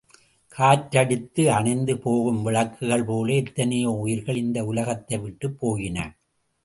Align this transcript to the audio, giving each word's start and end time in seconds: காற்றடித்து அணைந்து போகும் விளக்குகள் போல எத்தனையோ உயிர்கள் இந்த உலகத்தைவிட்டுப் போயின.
காற்றடித்து 0.55 1.43
அணைந்து 1.47 1.97
போகும் 1.97 2.41
விளக்குகள் 2.41 3.03
போல 3.03 3.33
எத்தனையோ 3.33 3.91
உயிர்கள் 3.97 4.35
இந்த 4.35 4.65
உலகத்தைவிட்டுப் 4.65 5.59
போயின. 5.59 5.97